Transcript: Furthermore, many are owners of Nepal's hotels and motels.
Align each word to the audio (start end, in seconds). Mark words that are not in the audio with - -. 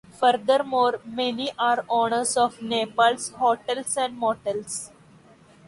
Furthermore, 0.19 0.99
many 1.05 1.51
are 1.59 1.85
owners 1.87 2.35
of 2.35 2.59
Nepal's 2.59 3.29
hotels 3.33 3.95
and 3.97 4.17
motels. 4.17 4.89